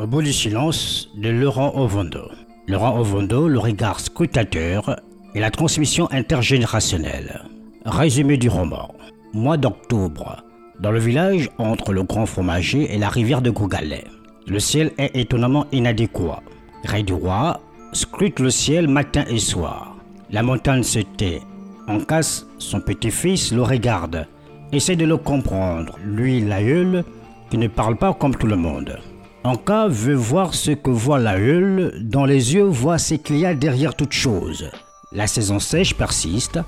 [0.00, 2.30] Au bout du silence de Laurent Ovondo.
[2.66, 4.98] Laurent Ovondo, le regard scrutateur
[5.34, 7.44] et la transmission intergénérationnelle.
[7.84, 8.94] Résumé du roman.
[9.34, 10.42] Mois d'octobre.
[10.80, 14.04] Dans le village, entre le Grand Fromager et la rivière de Gougalet.
[14.46, 16.42] Le ciel est étonnamment inadéquat.
[16.84, 17.60] Ray du Roi
[17.92, 19.98] scrute le ciel matin et soir.
[20.30, 21.42] La montagne se tait.
[21.88, 24.26] En casse, son petit-fils le regarde.
[24.72, 27.04] Essaie de le comprendre, lui l'aïeul,
[27.50, 28.98] qui ne parle pas comme tout le monde.
[29.42, 33.54] Anka veut voir ce que voit l'aïeul, dans les yeux voit ce qu'il y a
[33.54, 34.70] derrière toute chose.
[35.12, 36.60] La saison sèche persiste,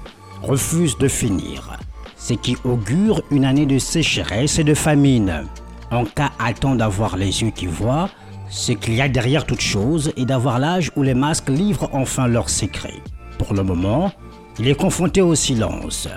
[0.43, 1.79] refuse de finir,
[2.17, 5.45] ce qui augure une année de sécheresse et de famine.
[5.91, 8.09] Anka attend d'avoir les yeux qui voient
[8.49, 12.27] ce qu'il y a derrière toute chose et d'avoir l'âge où les masques livrent enfin
[12.27, 13.03] leurs secrets.
[13.37, 14.13] Pour le moment,
[14.59, 16.09] il est confronté au silence.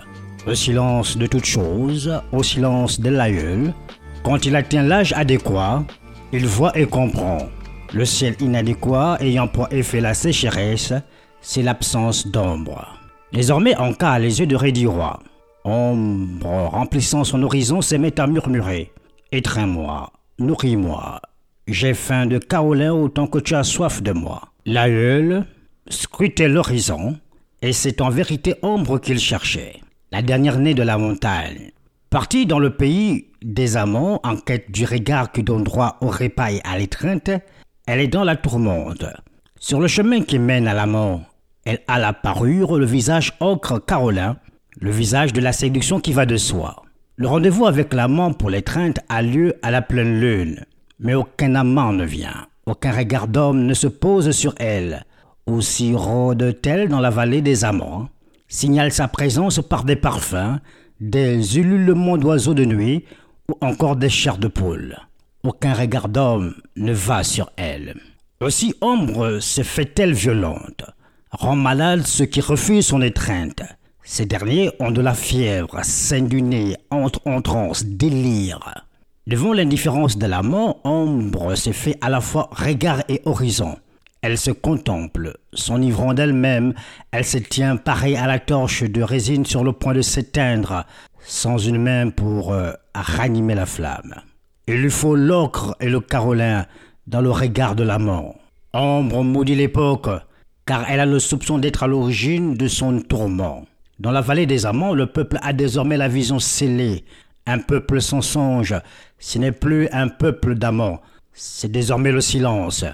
[0.48, 3.74] Au silence de toute chose, au silence de l'aïeul.
[4.24, 5.84] Quand il atteint l'âge adéquat,
[6.32, 7.50] il voit et comprend.
[7.94, 10.94] Le ciel inadéquat ayant pour effet la sécheresse,
[11.42, 12.98] c'est l'absence d'ombre.
[13.32, 15.20] Désormais, Anka a les yeux de Roi.
[15.64, 18.92] Ombre remplissant son horizon met à murmurer.
[19.32, 21.22] Étreins-moi, nourris-moi.
[21.68, 24.42] J'ai faim de Kaolin autant que tu as soif de moi.
[24.66, 25.46] L'aïeul
[25.90, 27.18] scrutait l'horizon,
[27.62, 29.82] et c'est en vérité ombre qu'il cherchait.
[30.12, 31.72] La dernière née de la montagne.
[32.16, 36.50] Partie dans le pays des amants en quête du regard qui donne droit au repas
[36.50, 37.30] et à l'étreinte,
[37.88, 39.04] elle est dans la tourmente.
[39.60, 41.26] Sur le chemin qui mène à l'amant,
[41.66, 44.38] elle a la parure, le visage ocre carolin,
[44.80, 46.84] le visage de la séduction qui va de soi.
[47.18, 50.64] Le rendez-vous avec l'amant pour l'étreinte a lieu à la pleine lune,
[51.02, 55.06] mais aucun amant ne vient, aucun regard d'homme ne se pose sur elle.
[55.48, 58.08] Aussi rôde-t-elle dans la vallée des amants,
[58.48, 60.62] signale sa présence par des parfums,
[61.00, 63.06] des ululements d'oiseaux de nuit
[63.50, 64.98] ou encore des chairs de poule.
[65.44, 67.96] Aucun regard d'homme ne va sur elle.
[68.42, 70.84] Aussi ombre se fait-elle violente
[71.36, 73.62] rend malade ceux qui refusent son étreinte.
[74.04, 78.86] Ces derniers ont de la fièvre, saignent du nez, entrent en transe, délire.
[79.28, 83.78] Devant l'indifférence de l'amant, Ombre se fait à la fois regard et horizon.
[84.28, 86.74] Elle se contemple, s'enivrant d'elle-même,
[87.12, 90.84] elle se tient pareille à la torche de résine sur le point de s'éteindre,
[91.20, 94.16] sans une main pour euh, ranimer la flamme.
[94.66, 96.66] Il lui faut l'ocre et le carolin
[97.06, 98.36] dans le regard de l'amant.
[98.74, 100.10] Ombre maudit l'époque,
[100.66, 103.68] car elle a le soupçon d'être à l'origine de son tourment.
[104.00, 107.06] Dans la vallée des amants, le peuple a désormais la vision scellée.
[107.46, 108.74] Un peuple sans songe,
[109.20, 111.00] ce n'est plus un peuple d'amants,
[111.32, 112.86] c'est désormais le silence.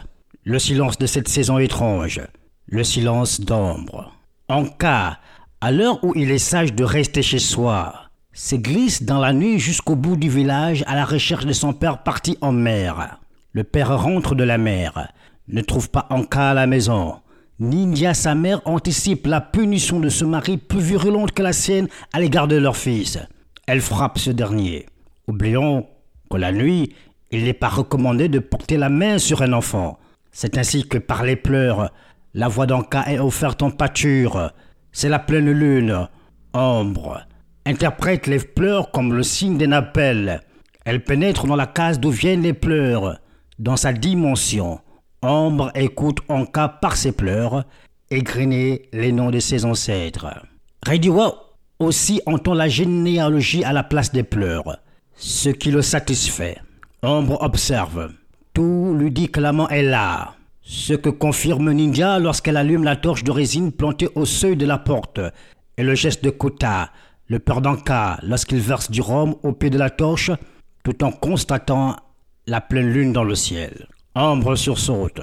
[0.44, 2.20] Le silence de cette saison étrange,
[2.66, 4.12] le silence d'ombre.
[4.50, 5.20] En cas,
[5.62, 7.94] à l'heure où il est sage de rester chez soi,
[8.34, 12.02] se glisse dans la nuit jusqu'au bout du village à la recherche de son père
[12.02, 13.20] parti en mer.
[13.52, 15.12] Le père rentre de la mer,
[15.48, 17.18] ne trouve pas Anka à la maison.
[17.60, 22.20] Ninja, sa mère, anticipe la punition de ce mari plus virulente que la sienne à
[22.20, 23.20] l'égard de leur fils.
[23.68, 24.88] Elle frappe ce dernier.
[25.28, 25.86] Oublions
[26.32, 26.96] que la nuit,
[27.30, 30.00] il n'est pas recommandé de porter la main sur un enfant.
[30.32, 31.92] C'est ainsi que par les pleurs,
[32.34, 34.52] la voix d'Anka est offerte en pâture.
[34.92, 36.08] C'est la pleine lune.
[36.54, 37.22] Ombre.
[37.66, 40.42] Interprète les pleurs comme le signe d'un appel.
[40.86, 43.20] Elle pénètre dans la case d'où viennent les pleurs,
[43.60, 44.80] dans sa dimension.
[45.22, 47.66] Ombre écoute Anka par ses pleurs,
[48.10, 50.28] égriner les noms de ses ancêtres.
[50.88, 54.78] Rediwa aussi entend la généalogie à la place des pleurs,
[55.16, 56.58] ce qui le satisfait.
[57.04, 58.12] Ombre observe.
[58.54, 60.36] Tout lui dit l'amant est là.
[60.62, 64.78] Ce que confirme Ninja lorsqu'elle allume la torche de résine plantée au seuil de la
[64.78, 65.20] porte,
[65.78, 66.92] et le geste de Kota,
[67.28, 70.32] le peur d'Anka, lorsqu'il verse du rhum au pied de la torche,
[70.84, 71.96] tout en constatant
[72.46, 73.88] la pleine lune dans le ciel.
[74.16, 75.22] Ambre sursaute.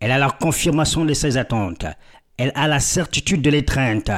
[0.00, 1.86] Elle a la confirmation de ses attentes.
[2.36, 4.12] Elle a la certitude de l'étreinte.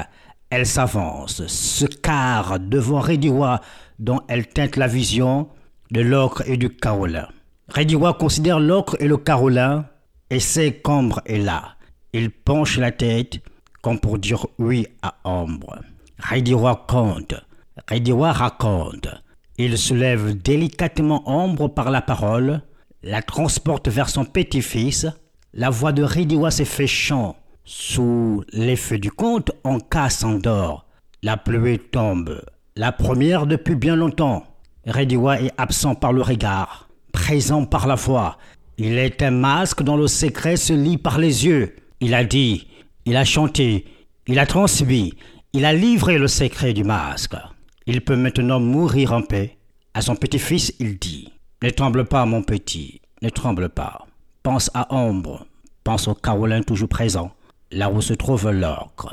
[0.50, 3.62] Elle s'avance, se carre devant Rediwa,
[3.98, 5.48] dont elle teinte la vision
[5.90, 7.28] de l'ocre et du carolin.
[7.74, 9.86] Rediwa considère l'ocre et le carolin
[10.28, 11.76] et sait qu'Ambre est là.
[12.12, 13.40] Il penche la tête
[13.82, 15.78] comme pour dire oui à Ambre.
[16.18, 17.34] Rediwa compte.
[17.90, 19.08] Rediwa raconte.
[19.56, 22.62] Il soulève délicatement Ambre par la parole
[23.02, 25.06] la transporte vers son petit-fils.
[25.54, 27.34] La voix de Ridiwa s'est fait chant.
[27.64, 29.52] Sous l'effet du conte,
[29.90, 30.86] cas s'endort.
[31.22, 32.42] La pluie tombe.
[32.76, 34.44] La première depuis bien longtemps.
[34.86, 38.38] Ridiwa est absent par le regard, présent par la voix.
[38.78, 41.76] Il est un masque dont le secret se lit par les yeux.
[42.00, 42.68] Il a dit,
[43.04, 43.84] il a chanté,
[44.26, 45.14] il a transmis,
[45.52, 47.36] il a livré le secret du masque.
[47.86, 49.58] Il peut maintenant mourir en paix.
[49.92, 54.06] À son petit-fils, il dit ne tremble pas, mon petit, ne tremble pas.
[54.42, 55.44] pense à Ombre,
[55.84, 57.32] pense au Carolin toujours présent,
[57.70, 59.10] là où se trouve l'orgue.